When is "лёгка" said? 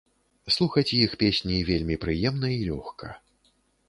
2.71-3.11